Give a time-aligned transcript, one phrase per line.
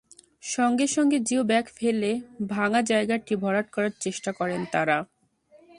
[0.45, 2.11] সঙ্গে সঙ্গে geo bag ফেলে
[2.47, 4.97] ভাঙা জায়গাটি ভরাট করার চেষ্টা করেন তাঁরা।